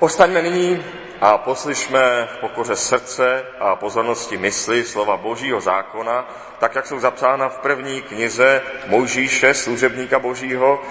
[0.00, 0.84] Ostaňme nyní
[1.20, 6.28] a poslyšme v pokoře srdce a pozornosti mysli slova Božího zákona,
[6.58, 10.82] tak jak jsou zapsána v první knize Mojžíše, služebníka Božího,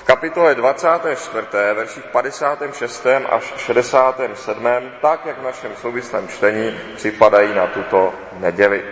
[0.00, 1.46] v kapitole 24.
[1.74, 3.06] verších 56.
[3.28, 4.64] až 67.
[5.02, 8.84] tak jak v našem souvislém čtení připadají na tuto neděli.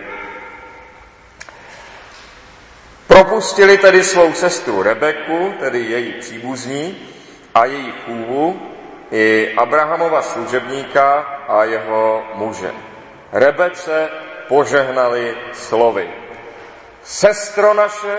[3.07, 7.07] Propustili tedy svou sestru Rebeku, tedy její příbuzní,
[7.55, 8.76] a její chůvu,
[9.11, 12.71] i Abrahamova služebníka a jeho muže.
[13.31, 14.09] Rebece
[14.47, 16.09] požehnali slovy.
[17.03, 18.17] Sestro naše,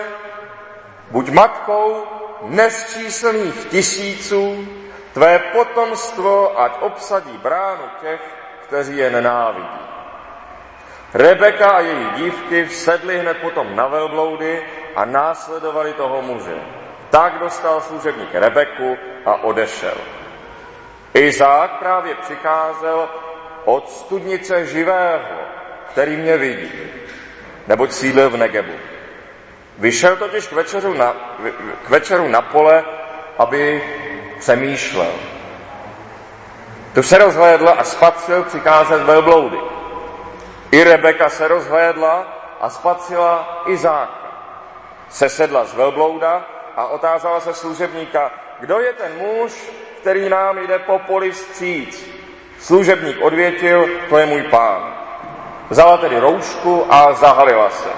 [1.11, 2.05] buď matkou
[2.43, 4.69] nesčíslných tisíců,
[5.13, 8.21] tvé potomstvo ať obsadí bránu těch,
[8.67, 9.81] kteří je nenávidí.
[11.15, 16.57] Rebeka a její dívky vsedly hned potom na velbloudy a následovali toho muže.
[17.11, 20.18] Tak dostal služebník Rebeku a odešel.
[21.15, 23.09] Izák právě přicházel
[23.65, 25.39] od studnice živého,
[25.91, 26.73] který mě vidí,
[27.67, 28.73] neboť sídlil v Negebu.
[29.79, 31.17] Vyšel totiž k večeru na,
[31.87, 32.85] k večeru na pole,
[33.39, 33.83] aby
[34.39, 35.13] přemýšlel.
[36.95, 39.59] Tu se rozhlédla a spatřil přicházet velbloudy.
[40.71, 42.27] I Rebeka se rozhlédla
[42.61, 44.19] a spatřila Izáka.
[45.09, 49.53] Sesedla z velblouda a otázala se služebníka, kdo je ten muž,
[50.01, 52.11] který nám jde po poli vstříc.
[52.59, 54.95] Služebník odvětil, to je můj pán.
[55.71, 57.89] Vzala tedy roušku a zahalila se.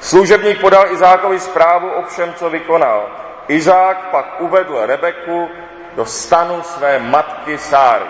[0.00, 3.06] Služebník podal Izákovi zprávu o všem, co vykonal.
[3.48, 5.48] Izák pak uvedl Rebeku
[5.96, 8.04] do stanu své matky Sáry.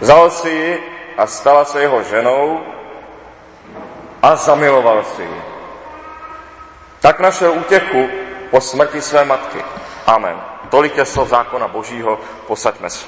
[0.00, 0.82] Vzal si ji
[1.16, 2.60] a stala se jeho ženou
[4.22, 5.42] a zamiloval si ji.
[7.00, 8.08] Tak našel útěchu
[8.50, 9.64] po smrti své matky.
[10.06, 10.40] Amen.
[10.70, 13.06] Tolik je slov zákona Božího, posaďme se.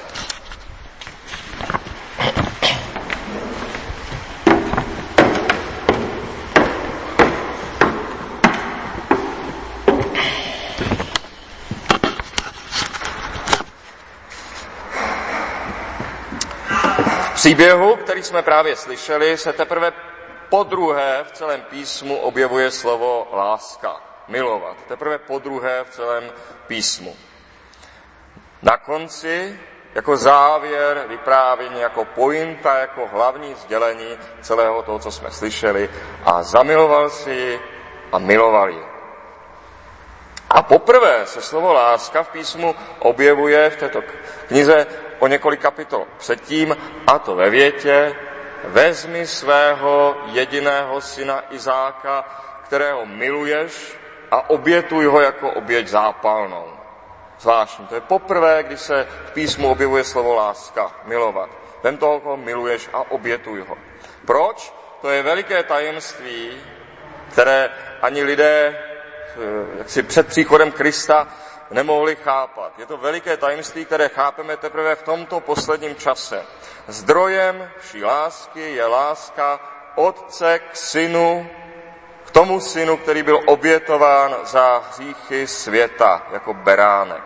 [17.23, 19.93] V příběhu, který jsme právě slyšeli, se teprve
[20.49, 24.77] po druhé v celém písmu objevuje slovo láska, milovat.
[24.89, 26.25] Teprve po druhé v celém
[26.67, 27.17] písmu.
[28.63, 29.61] Na konci,
[29.95, 35.91] jako závěr vyprávění, jako pointa, jako hlavní sdělení celého toho, co jsme slyšeli
[36.25, 37.61] a zamiloval si
[38.13, 38.83] a miloval ji.
[40.51, 44.03] A poprvé se slovo láska v písmu objevuje v této
[44.49, 44.87] knize
[45.19, 48.17] o několik kapitol předtím, a to ve větě,
[48.65, 52.25] vezmi svého jediného syna Izáka,
[52.65, 53.99] kterého miluješ
[54.31, 56.82] a obětuj ho jako oběť zápalnou
[57.43, 57.87] zvláštní.
[57.87, 61.51] To je poprvé, kdy se v písmu objevuje slovo láska, milovat.
[61.83, 63.77] Vem toho, koho miluješ a obětuj ho.
[64.27, 64.75] Proč?
[65.01, 66.61] To je veliké tajemství,
[67.33, 67.71] které
[68.03, 71.29] ani lidé eh, jak si před příchodem Krista
[71.71, 72.79] nemohli chápat.
[72.79, 76.47] Je to veliké tajemství, které chápeme teprve v tomto posledním čase.
[76.89, 79.61] Zdrojem vší lásky je láska
[79.95, 81.51] otce k synu,
[82.33, 87.23] tomu synu, který byl obětován za hříchy světa jako beránek.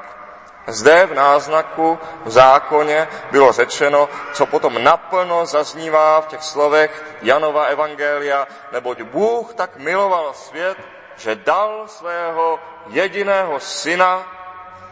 [0.67, 7.65] Zde v náznaku v zákoně bylo řečeno, co potom naplno zaznívá v těch slovech Janova
[7.65, 10.79] Evangelia, neboť Bůh tak miloval svět,
[11.17, 14.27] že dal svého jediného syna,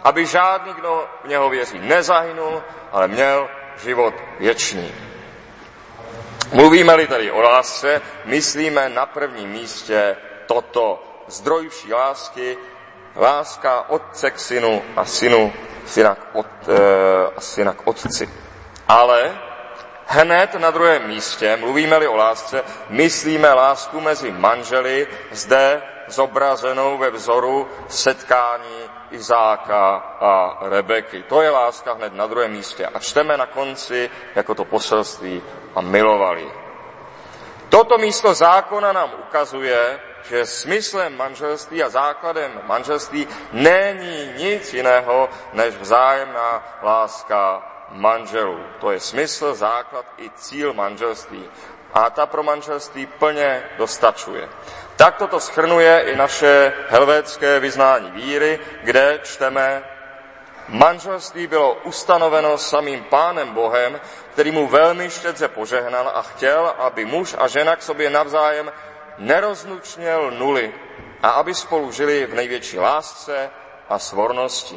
[0.04, 5.13] aby žádný, kdo v něho věří, nezahynul, ale měl život věčný.
[6.52, 10.16] Mluvíme-li tedy o lásce, myslíme na prvním místě
[10.46, 11.02] toto.
[11.28, 12.58] Zdroj vší lásky
[13.16, 15.52] láska otce k synu a synu
[15.86, 16.78] syna k, od, e,
[17.36, 18.28] a syna k otci.
[18.88, 19.38] Ale
[20.06, 27.68] hned na druhém místě, mluvíme-li o lásce, myslíme lásku mezi manželi, zde zobrazenou ve vzoru
[27.88, 28.78] setkání
[29.10, 31.22] Izáka a Rebeky.
[31.22, 32.86] To je láska hned na druhém místě.
[32.86, 35.42] A čteme na konci jako to poselství
[35.74, 36.46] a milovali.
[37.68, 45.74] Toto místo zákona nám ukazuje, že smyslem manželství a základem manželství není nic jiného než
[45.76, 48.60] vzájemná láska manželů.
[48.80, 51.50] To je smysl, základ i cíl manželství.
[51.94, 54.48] A ta pro manželství plně dostačuje.
[54.96, 59.82] Tak toto schrnuje i naše helvétské vyznání víry, kde čteme
[60.68, 64.00] Manželství bylo ustanoveno samým pánem Bohem,
[64.32, 68.72] který mu velmi štědře požehnal a chtěl, aby muž a žena k sobě navzájem
[69.18, 70.72] nerozlučněl nuly
[71.22, 73.50] a aby spolu žili v největší lásce
[73.88, 74.76] a svornosti.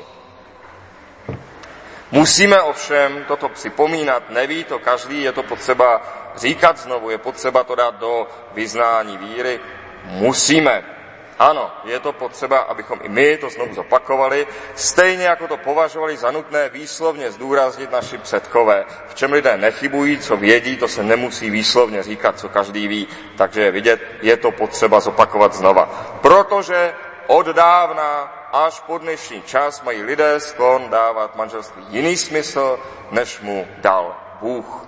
[2.11, 6.01] Musíme ovšem toto připomínat, neví to každý, je to potřeba
[6.35, 9.59] říkat znovu, je potřeba to dát do vyznání víry.
[10.03, 10.96] Musíme.
[11.39, 16.31] Ano, je to potřeba, abychom i my to znovu zopakovali, stejně jako to považovali za
[16.31, 18.85] nutné výslovně zdůraznit naši předkové.
[19.07, 23.07] V čem lidé nechybují, co vědí, to se nemusí výslovně říkat, co každý ví.
[23.37, 25.85] Takže je vidět, je to potřeba zopakovat znova.
[26.21, 26.93] Protože
[27.27, 32.79] od dávna až po dnešní čas mají lidé sklon dávat manželství jiný smysl,
[33.11, 34.87] než mu dal Bůh.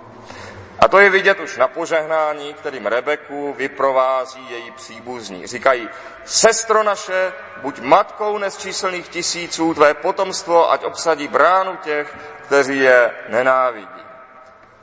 [0.80, 5.46] A to je vidět už na požehnání, kterým Rebeku vyprovází její příbuzní.
[5.46, 5.88] Říkají,
[6.24, 7.32] sestro naše,
[7.62, 14.02] buď matkou nesčíselných tisíců, tvé potomstvo, ať obsadí bránu těch, kteří je nenávidí.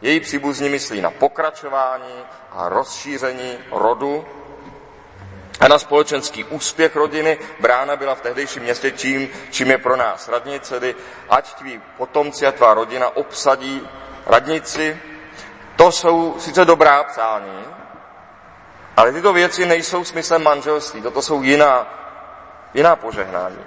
[0.02, 4.26] Její příbuzní myslí na pokračování a rozšíření rodu
[5.60, 7.38] a na společenský úspěch rodiny.
[7.60, 10.96] Brána byla v tehdejším městě čím, čím je pro nás radnice, tedy
[11.30, 13.88] ať tví potomci a tvá rodina obsadí
[14.26, 15.00] radnici.
[15.78, 17.66] To jsou sice dobrá přání,
[18.98, 21.02] ale tyto věci nejsou smyslem manželství.
[21.02, 21.88] Toto jsou jiná,
[22.74, 23.66] jiná požehnání.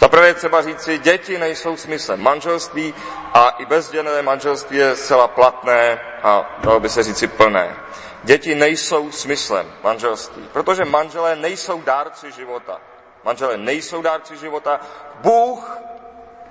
[0.00, 2.94] Za prvé třeba říci, děti nejsou smyslem manželství
[3.34, 7.76] a i bezděné manželství je zcela platné a dalo by se říci plné.
[8.22, 12.80] Děti nejsou smyslem manželství, protože manželé nejsou dárci života.
[13.24, 14.80] Manželé nejsou dárci života,
[15.14, 15.78] Bůh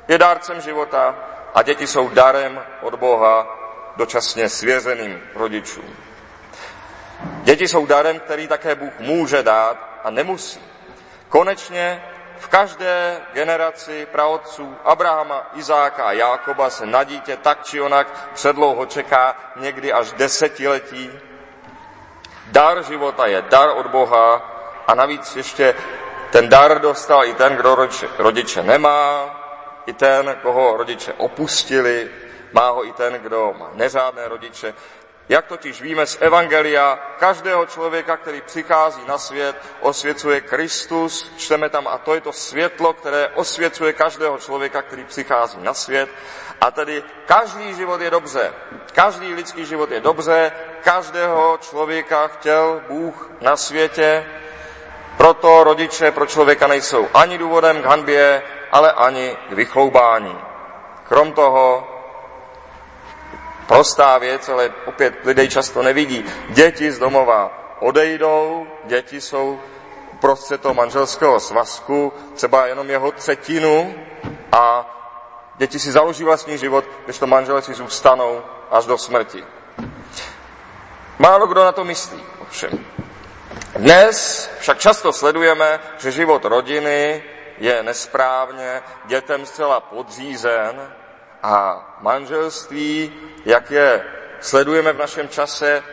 [0.07, 1.15] je dárcem života
[1.53, 3.56] a děti jsou darem od Boha
[3.97, 5.95] dočasně svěřeným rodičům.
[7.43, 10.59] Děti jsou darem, který také Bůh může dát a nemusí.
[11.29, 12.03] Konečně
[12.39, 18.85] v každé generaci praotců Abrahama, Izáka a Jákoba se na dítě tak či onak předlouho
[18.85, 21.11] čeká někdy až desetiletí
[22.47, 24.41] Dar života je dar od Boha
[24.87, 25.75] a navíc ještě
[26.31, 29.29] ten dar dostal i ten, kdo rodiče, rodiče nemá,
[29.85, 32.11] i ten, koho rodiče opustili,
[32.53, 34.73] má ho i ten, kdo má neřádné rodiče.
[35.29, 41.87] Jak totiž víme z Evangelia, každého člověka, který přichází na svět, osvěcuje Kristus, čteme tam,
[41.87, 46.09] a to je to světlo, které osvěcuje každého člověka, který přichází na svět.
[46.61, 48.53] A tedy každý život je dobře.
[48.93, 50.51] Každý lidský život je dobře,
[50.81, 54.25] každého člověka chtěl Bůh na světě,
[55.17, 60.37] proto rodiče pro člověka nejsou ani důvodem k hanbě, ale ani k vychloubání.
[61.03, 61.96] Krom toho,
[63.67, 66.25] prostá věc, ale opět lidé často nevidí.
[66.49, 69.59] Děti z domova odejdou, děti jsou
[70.19, 73.95] prostřed toho manželského svazku, třeba jenom jeho třetinu
[74.51, 74.93] a
[75.57, 79.43] Děti si založí vlastní život, když to manželé si zůstanou až do smrti.
[81.19, 82.85] Málo kdo na to myslí, ovšem.
[83.75, 87.23] Dnes však často sledujeme, že život rodiny
[87.57, 90.93] je nesprávně, dětem zcela podřízen
[91.43, 93.13] a manželství,
[93.45, 94.03] jak je
[94.39, 95.83] sledujeme v našem čase,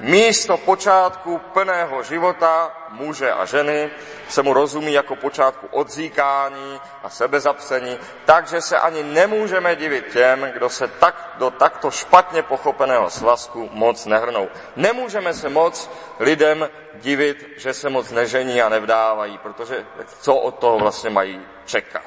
[0.00, 3.90] místo počátku plného života muže a ženy
[4.28, 10.68] se mu rozumí jako počátku odzíkání a sebezapsení, takže se ani nemůžeme divit těm, kdo
[10.68, 14.48] se tak, do takto špatně pochopeného svazku moc nehrnou.
[14.76, 19.86] Nemůžeme se moc lidem divit, že se moc nežení a nevdávají, protože
[20.20, 22.02] co od toho vlastně mají čekat.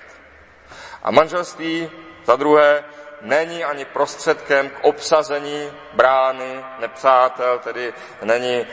[1.03, 1.91] A manželství,
[2.27, 2.83] za druhé,
[3.21, 8.67] není ani prostředkem k obsazení brány nepřátel, tedy není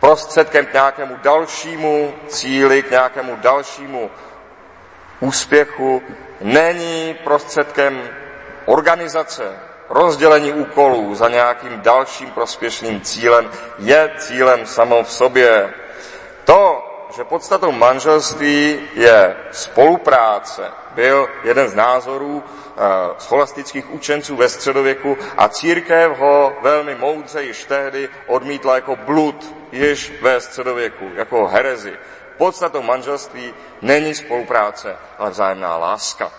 [0.00, 4.10] prostředkem k nějakému dalšímu cíli, k nějakému dalšímu
[5.20, 6.02] úspěchu,
[6.40, 8.08] není prostředkem
[8.66, 9.56] organizace,
[9.88, 15.74] rozdělení úkolů za nějakým dalším prospěšným cílem, je cílem samo v sobě.
[16.44, 22.80] To, že podstatou manželství je spolupráce, byl jeden z názorů eh,
[23.18, 30.12] scholastických učenců ve středověku a církev ho velmi moudře již tehdy odmítla jako blud již
[30.22, 31.92] ve středověku, jako herezi.
[32.36, 36.32] Podstatou manželství není spolupráce, ale vzájemná láska.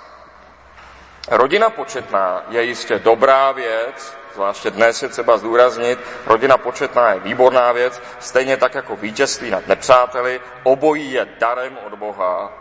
[1.28, 7.72] Rodina početná je jistě dobrá věc, zvláště dnes je třeba zdůraznit, rodina početná je výborná
[7.72, 12.52] věc, stejně tak jako vítězství nad nepřáteli, obojí je darem od Boha,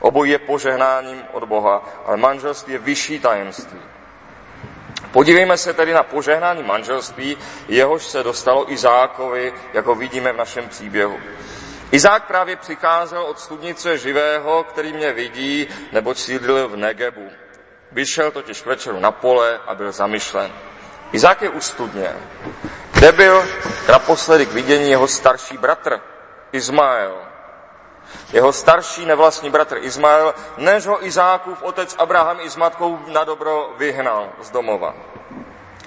[0.00, 3.80] obojí je požehnáním od Boha, ale manželství je vyšší tajemství.
[5.12, 7.36] Podívejme se tedy na požehnání manželství,
[7.68, 11.18] jehož se dostalo Izákovi, jako vidíme v našem příběhu.
[11.90, 17.30] Izák právě přicházel od studnice živého, který mě vidí, nebo sídlil v Negebu.
[17.92, 20.69] Vyšel totiž k večeru na pole a byl zamyšlen.
[21.12, 22.16] Izák je u studně,
[22.92, 23.44] kde byl
[23.88, 26.00] naposledy k vidění jeho starší bratr,
[26.52, 27.16] Izmael.
[28.32, 33.74] Jeho starší nevlastní bratr Izmael, než ho Izákův otec Abraham i s matkou na dobro
[33.78, 34.94] vyhnal z domova.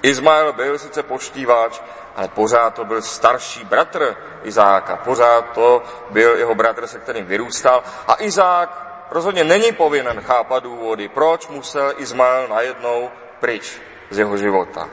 [0.02, 1.80] Izmael byl sice poštívač,
[2.16, 7.82] ale pořád to byl starší bratr Izáka, pořád to byl jeho bratr, se kterým vyrůstal.
[8.08, 14.88] A Izák rozhodně není povinen chápat důvody, proč musel Izmael najednou pryč z jeho života.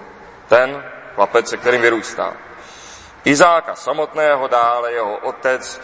[0.52, 0.84] Ten
[1.16, 2.34] chlapec, se kterým vyrůstal.
[3.24, 5.82] Izáka samotného dále jeho otec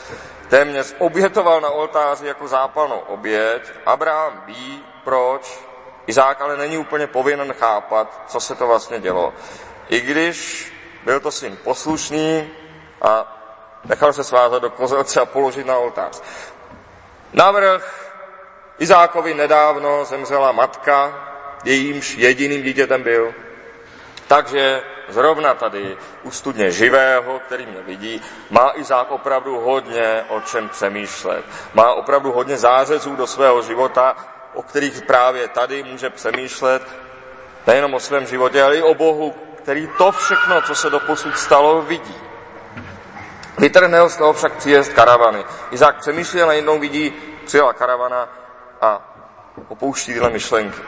[0.48, 3.62] téměř obětoval na oltáři jako zápalnou oběť.
[3.86, 5.60] Abraham ví, proč.
[6.08, 9.34] Izák ale není úplně povinen chápat, co se to vlastně dělo.
[9.90, 10.72] I když
[11.04, 12.50] byl to syn poslušný
[13.02, 13.38] a
[13.86, 16.22] nechal se svázat do kozelce a položit na oltář.
[17.34, 18.14] Navrh
[18.80, 21.28] Izákovi nedávno zemřela matka,
[21.64, 23.34] jejímž jediným dítětem byl.
[24.28, 30.70] Takže zrovna tady u studně živého, který mě vidí, má Izák opravdu hodně o čem
[30.70, 31.46] přemýšlet.
[31.74, 34.16] Má opravdu hodně zářezů do svého života,
[34.54, 36.84] o kterých právě tady může přemýšlet
[37.68, 41.82] nejenom o svém životě, ale i o Bohu, který to všechno, co se doposud stalo,
[41.82, 42.16] vidí.
[43.58, 45.46] Vytrhne ho z toho však příjezd karavany.
[45.72, 47.14] Izák přemýšlí a najednou vidí,
[47.46, 48.30] přijela karavana
[48.82, 49.14] a
[49.68, 50.82] opouští tyhle myšlenky.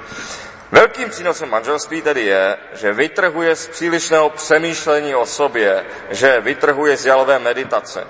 [0.72, 7.06] Velkým přínosem manželství tedy je, že vytrhuje z přílišného přemýšlení o sobě, že vytrhuje z
[7.06, 8.08] jalové meditace.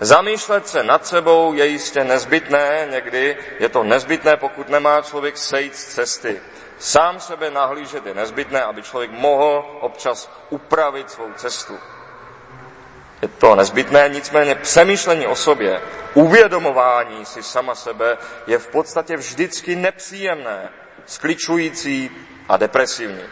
[0.00, 5.76] Zamýšlet se nad sebou je jistě nezbytné, někdy je to nezbytné, pokud nemá člověk sejít
[5.76, 6.40] z cesty.
[6.78, 11.78] Sám sebe nahlížet je nezbytné, aby člověk mohl občas upravit svou cestu.
[13.22, 15.82] Je to nezbytné, nicméně přemýšlení o sobě,
[16.14, 20.68] uvědomování si sama sebe je v podstatě vždycky nepříjemné,
[21.08, 22.10] skličující
[22.48, 23.22] a depresivní.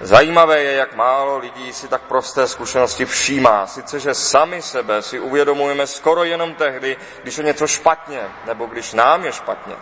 [0.00, 3.66] Zajímavé je, jak málo lidí si tak prosté zkušenosti všímá.
[3.66, 8.92] Sice, že sami sebe si uvědomujeme skoro jenom tehdy, když je něco špatně, nebo když
[8.92, 9.74] nám je špatně.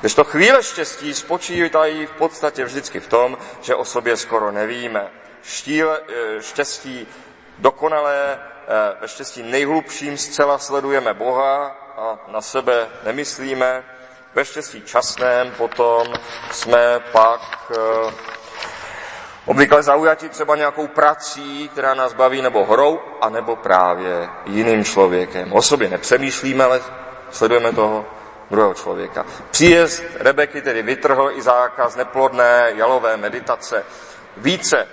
[0.00, 5.10] Když to chvíle štěstí spočívají v podstatě vždycky v tom, že o sobě skoro nevíme.
[5.42, 7.06] Štíle, eh, štěstí
[7.58, 13.84] dokonalé, eh, ve štěstí nejhlubším zcela sledujeme Boha a na sebe nemyslíme.
[14.34, 16.06] Ve štěstí časném potom
[16.50, 18.12] jsme pak eh,
[19.46, 25.52] obvykle zaujati třeba nějakou prací, která nás baví, nebo hrou, anebo právě jiným člověkem.
[25.52, 26.80] O sobě nepřemýšlíme, ale
[27.30, 28.06] sledujeme toho
[28.50, 29.26] druhého člověka.
[29.50, 33.84] Příjezd Rebeky tedy vytrhl i zákaz neplodné jalové meditace.
[34.36, 34.88] Více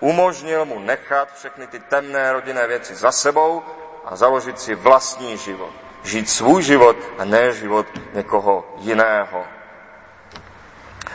[0.00, 3.62] umožnil mu nechat všechny ty temné rodinné věci za sebou
[4.04, 5.89] a založit si vlastní život.
[6.02, 9.44] Žít svůj život a ne život někoho jiného.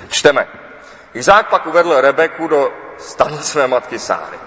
[0.09, 0.47] Čteme.
[1.13, 4.39] Izák pak uvedl Rebeku do stanu své matky Sáry.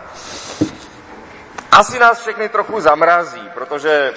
[1.73, 4.15] Asi nás všechny trochu zamrazí, protože,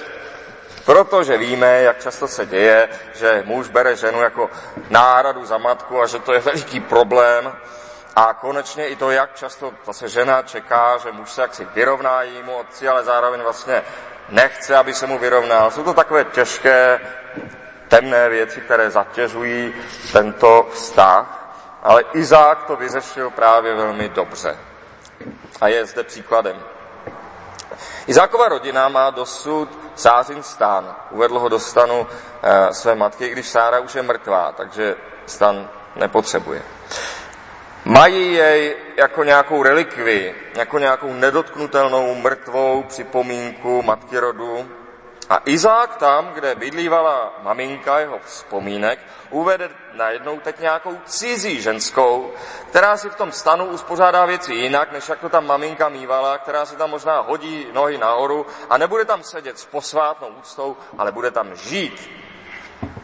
[0.86, 4.50] protože víme, jak často se děje, že muž bere ženu jako
[4.90, 7.54] náhradu za matku a že to je veliký problém.
[8.16, 12.56] A konečně i to, jak často zase žena čeká, že muž se jaksi vyrovná jejímu
[12.56, 13.84] otci, ale zároveň vlastně
[14.30, 15.72] nechce, aby se mu vyrovnal.
[15.72, 17.00] Jsou to takové těžké,
[17.88, 19.74] temné věci, které zatěžují
[20.12, 21.38] tento vztah.
[21.84, 24.58] Ale Izák to vyřešil právě velmi dobře.
[25.62, 26.60] A je zde příkladem.
[28.08, 30.96] Izákova rodina má dosud Sářin stán.
[31.12, 32.08] Uvedl ho do stanu
[32.44, 36.62] e, své matky, když Sára už je mrtvá, takže stan nepotřebuje.
[37.86, 44.70] Mají jej jako nějakou relikvi, jako nějakou nedotknutelnou mrtvou připomínku matky rodu,
[45.32, 52.32] a Izák tam, kde bydlívala maminka jeho vzpomínek, uvede najednou teď nějakou cizí ženskou,
[52.70, 56.66] která si v tom stanu uspořádá věci jinak, než jak to tam maminka mývala, která
[56.66, 61.32] si tam možná hodí nohy nahoru a nebude tam sedět s posvátnou úctou, ale bude
[61.32, 62.12] tam žít.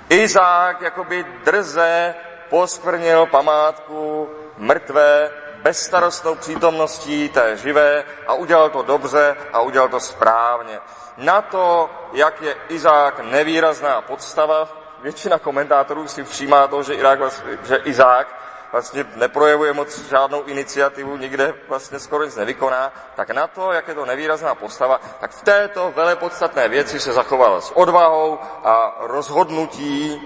[0.10, 2.16] Izák jakoby drze
[2.50, 4.17] poskvrnil památku
[4.58, 5.30] mrtvé
[5.62, 10.80] bezstarostnou přítomností té živé a udělal to dobře a udělal to správně.
[11.18, 14.68] Na to, jak je Izák nevýrazná podstava,
[15.02, 17.20] většina komentátorů si všímá to, že, Irák,
[17.64, 18.28] že Izák
[18.72, 23.96] vlastně neprojevuje moc žádnou iniciativu, nikde vlastně skoro nic nevykoná, tak na to, jak je
[23.96, 30.22] to nevýrazná postava, tak v této velepodstatné věci se zachoval s odvahou a rozhodnutí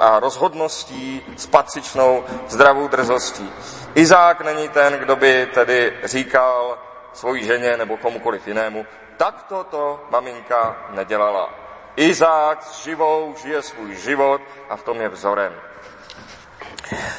[0.00, 3.52] a rozhodností s patřičnou zdravou drzostí.
[3.94, 6.78] Izák není ten, kdo by tedy říkal
[7.12, 8.86] svojí ženě nebo komukoliv jinému,
[9.16, 11.50] tak to maminka nedělala.
[11.96, 15.54] Izák s živou žije svůj život a v tom je vzorem.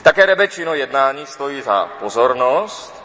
[0.03, 3.03] Také Rebečino jednání stojí za pozornost.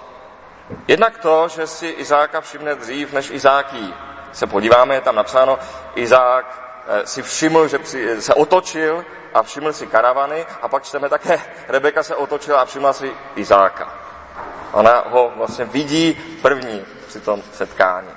[0.88, 3.94] Jednak to, že si Izáka všimne dřív než Izáký.
[4.32, 5.58] Se podíváme, je tam napsáno,
[5.94, 7.78] Izák eh, si všiml, že
[8.20, 9.04] se otočil
[9.34, 13.94] a všiml si karavany a pak čteme také, Rebeka se otočila a všimla si Izáka.
[14.72, 18.10] Ona ho vlastně vidí první při tom setkání.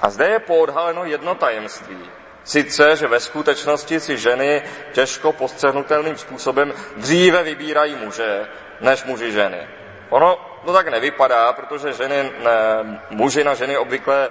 [0.00, 2.10] A zde je poodhaleno jedno tajemství.
[2.48, 4.62] Sice, že ve skutečnosti si ženy
[4.92, 8.48] těžko postřehnutelným způsobem dříve vybírají muže,
[8.80, 9.68] než muži ženy.
[10.08, 14.30] Ono to tak nevypadá, protože ženy, ne, muži na ženy obvykle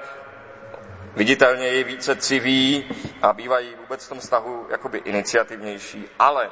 [1.16, 2.90] viditelně je více civí
[3.22, 6.50] a bývají vůbec v tom vztahu jakoby iniciativnější, ale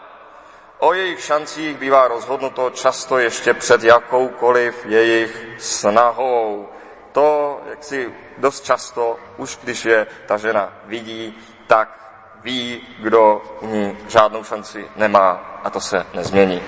[0.79, 6.69] o jejich šancích bývá rozhodnuto často ještě před jakoukoliv jejich snahou.
[7.11, 12.05] To, jak si dost často, už když je ta žena vidí, tak
[12.43, 16.61] ví, kdo u ní žádnou šanci nemá a to se nezmění.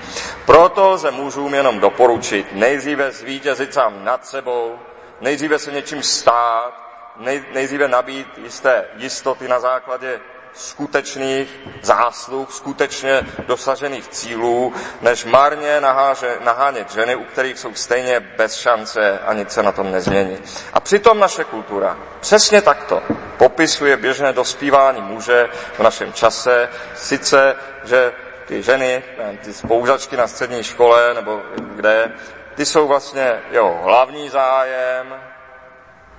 [0.46, 4.78] Proto lze mužům jenom doporučit nejdříve zvítězit sám nad sebou,
[5.20, 10.20] nejdříve se něčím stát, nej, nejdříve nabít jisté jistoty na základě
[10.54, 18.56] skutečných zásluh, skutečně dosažených cílů, než marně naháže, nahánět ženy, u kterých jsou stejně bez
[18.56, 20.38] šance a nic se na tom nezmění.
[20.72, 23.02] A přitom naše kultura přesně takto
[23.36, 28.12] popisuje běžné dospívání muže v našem čase, sice, že
[28.46, 29.02] ty ženy,
[29.44, 32.12] ty spoužačky na střední škole nebo kde,
[32.54, 35.14] ty jsou vlastně jeho hlavní zájem,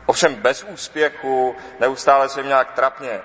[0.09, 3.21] Ovšem bez úspěchu, neustále se jim nějak trapně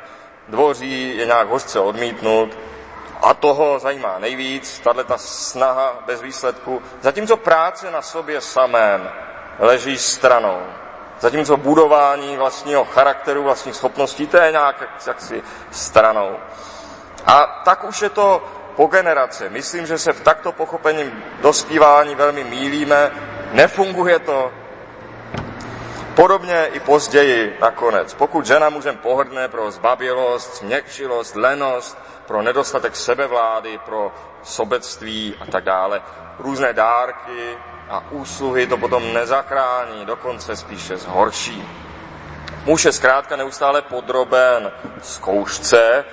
[0.49, 2.59] dvoří, je nějak hořce odmítnut
[3.23, 9.11] a toho zajímá nejvíc, tahle ta snaha bez výsledku, zatímco práce na sobě samém
[9.59, 10.63] leží stranou.
[11.21, 16.37] Zatímco budování vlastního charakteru, vlastních schopností, to je nějak jaksi stranou.
[17.27, 18.43] A tak už je to
[18.77, 19.49] po generace.
[19.51, 23.11] Myslím, že se v takto pochopením dospívání velmi mílíme.
[23.53, 24.53] Nefunguje to,
[26.15, 28.15] Podobně i později nakonec.
[28.15, 35.65] Pokud žena mužem pohrdne pro zbabělost, měkčilost, lenost, pro nedostatek sebevlády, pro sobectví a tak
[35.65, 36.03] dále,
[36.39, 41.69] různé dárky a úsluhy to potom nezachrání, dokonce spíše zhorší.
[42.65, 44.73] Muž je zkrátka neustále podroben
[45.03, 46.05] zkoušce,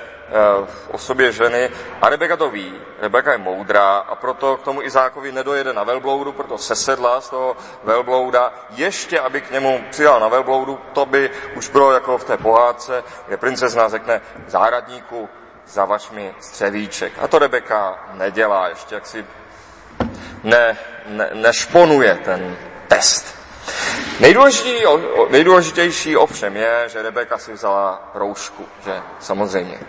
[0.65, 1.69] v osobě ženy
[2.01, 2.73] a Rebeka to ví.
[2.99, 7.57] Rebeka je moudrá a proto k tomu Izákovi nedojede na velbloudu, proto sesedla z toho
[7.83, 8.53] velblouda.
[8.69, 13.03] Ještě, aby k němu přijal na velbloudu, to by už bylo jako v té pohádce,
[13.27, 15.29] kde princezna řekne záradníku,
[15.67, 17.13] zavaš mi střevíček.
[17.21, 19.25] A to Rebeka nedělá, ještě jak si
[20.43, 23.35] ne, ne, nešponuje ten test.
[24.19, 24.85] Nejdůležitější,
[25.29, 29.79] nejdůležitější ovšem je, že Rebeka si vzala roušku, že samozřejmě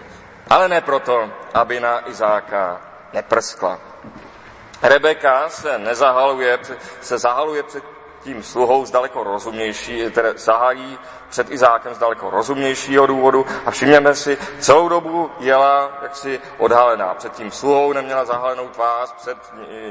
[0.53, 2.81] ale ne proto, aby na Izáka
[3.13, 3.79] neprskla.
[4.83, 6.59] Rebeka se nezahaluje,
[7.01, 7.85] se zahaluje před
[8.23, 14.15] tím sluhou z daleko rozumnější, tedy zahájí před Izákem z daleko rozumnějšího důvodu a všimněme
[14.15, 17.15] si, celou dobu jela jaksi odhalená.
[17.15, 19.39] Před tím sluhou neměla zahalenou tvář, před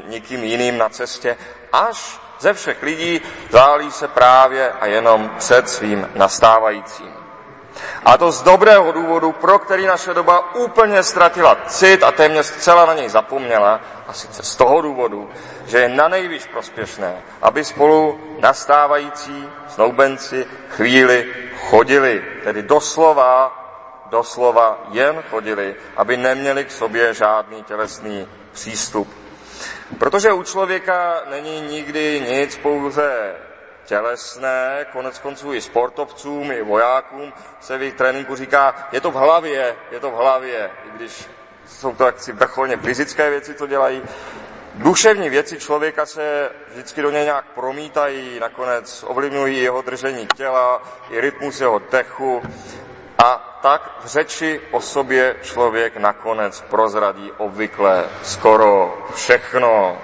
[0.07, 1.37] nikým jiným na cestě,
[1.73, 7.20] až ze všech lidí zálí se právě a jenom před svým nastávajícím.
[8.05, 12.85] A to z dobrého důvodu, pro který naše doba úplně ztratila cit a téměř zcela
[12.85, 13.81] na něj zapomněla.
[14.07, 15.29] A sice z toho důvodu,
[15.65, 21.33] že je na nejvíc prospěšné, aby spolu nastávající snoubenci chvíli
[21.69, 23.57] chodili, tedy doslova,
[24.09, 29.13] doslova jen chodili, aby neměli k sobě žádný tělesný přístup.
[29.99, 33.35] Protože u člověka není nikdy nic pouze
[33.85, 39.15] tělesné, konec konců i sportovcům, i vojákům se v jejich tréninku říká, je to v
[39.15, 41.29] hlavě, je to v hlavě, i když
[41.67, 44.01] jsou to jaksi vrcholně fyzické věci, co dělají.
[44.75, 51.21] Duševní věci člověka se vždycky do něj nějak promítají, nakonec ovlivňují jeho držení těla, i
[51.21, 52.41] rytmus jeho dechu
[53.17, 59.97] a tak v řeči o sobě člověk nakonec prozradí obvykle skoro všechno.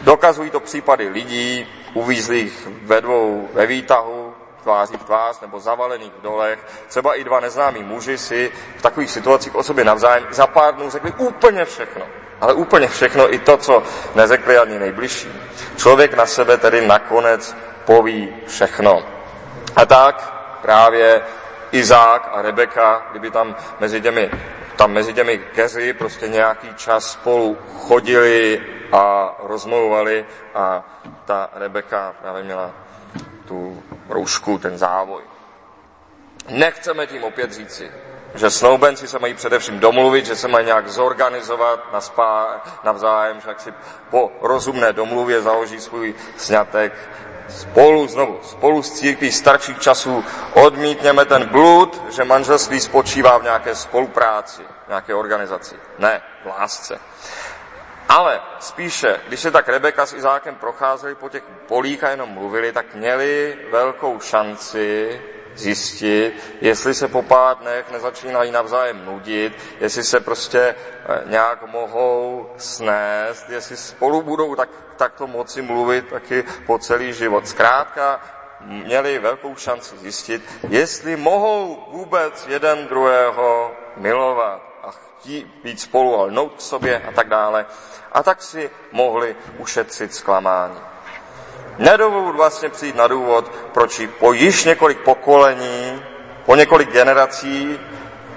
[0.00, 6.22] Dokazují to případy lidí, uvízlých ve dvou ve výtahu, tváří v tvář nebo zavalených v
[6.22, 6.58] dolech.
[6.88, 10.90] Třeba i dva neznámí muži si v takových situacích o sobě navzájem za pár dnů
[10.90, 12.06] řekli úplně všechno.
[12.40, 13.82] Ale úplně všechno, i to, co
[14.14, 15.28] neřekli ani nejbližší.
[15.76, 19.02] Člověk na sebe tedy nakonec poví všechno.
[19.76, 21.22] A tak právě
[21.72, 24.30] Izák a Rebeka, kdyby tam mezi těmi,
[24.76, 28.60] tam mezi těmi keři prostě nějaký čas spolu chodili
[28.94, 30.84] a rozmlouvali a
[31.24, 32.70] ta Rebeka právě měla
[33.48, 35.22] tu roušku, ten závoj.
[36.48, 37.90] Nechceme tím opět říci,
[38.34, 43.54] že snoubenci se mají především domluvit, že se mají nějak zorganizovat na spá, navzájem, že
[43.58, 43.74] si
[44.10, 46.92] po rozumné domluvě založí svůj sňatek.
[47.48, 53.74] spolu, znovu, spolu s církví starších časů odmítněme ten blud, že manželství spočívá v nějaké
[53.74, 55.76] spolupráci, nějaké organizaci.
[55.98, 56.98] Ne, v lásce.
[58.08, 62.72] Ale spíše, když se tak Rebeka s Izákem procházeli po těch polích a jenom mluvili,
[62.72, 65.20] tak měli velkou šanci
[65.54, 72.50] zjistit, jestli se po pár dnech nezačínají navzájem nudit, jestli se prostě eh, nějak mohou
[72.56, 77.48] snést, jestli spolu budou tak, takto moci mluvit taky po celý život.
[77.48, 78.20] Zkrátka,
[78.60, 84.73] měli velkou šanci zjistit, jestli mohou vůbec jeden druhého milovat
[85.24, 87.66] chtít být spolu a lnout k sobě a tak dále.
[88.12, 90.78] A tak si mohli ušetřit zklamání.
[91.78, 96.02] Nedovolil vlastně přijít na důvod, proč po již několik pokolení,
[96.44, 97.80] po několik generací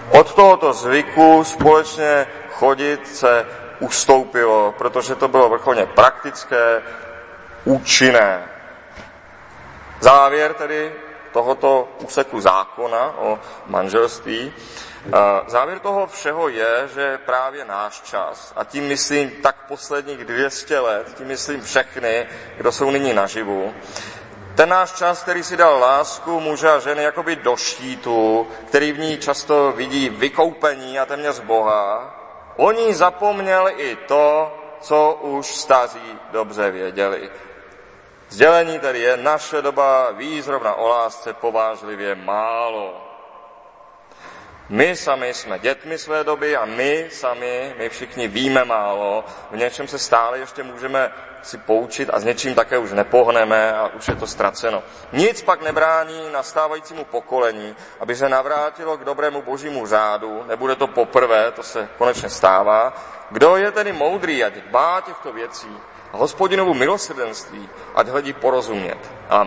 [0.10, 3.45] od tohoto zvyku společně chodit se
[3.80, 6.82] ustoupilo, protože to bylo vrcholně praktické,
[7.65, 8.43] účinné.
[10.00, 10.91] Závěr tedy
[11.38, 14.54] tohoto úseku zákona o manželství
[15.47, 21.13] Závěr toho všeho je, že právě náš čas, a tím myslím tak posledních 200 let,
[21.17, 23.73] tím myslím všechny, kdo jsou nyní naživu,
[24.56, 29.00] ten náš čas, který si dal lásku muže a ženy jakoby do štítu, který v
[29.00, 32.15] ní často vidí vykoupení a téměř Boha,
[32.58, 37.30] oni zapomněli i to, co už staří dobře věděli.
[38.30, 43.08] Sdělení tedy je, naše doba ví zrovna o lásce povážlivě málo.
[44.70, 49.88] My sami jsme dětmi své doby a my sami, my všichni víme málo, v něčem
[49.88, 51.12] se stále ještě můžeme
[51.42, 54.84] si poučit a s něčím také už nepohneme a už je to ztraceno.
[55.13, 61.52] Nic pak nebrání nastávajícímu pokolení, aby se navrátilo k dobrému božímu řádu, nebude to poprvé,
[61.52, 62.94] to se konečně stává.
[63.30, 68.98] Kdo je tedy moudrý, ať dbá těchto věcí a hospodinovu milosrdenství, ať hledí porozumět.
[69.30, 69.46] Amen.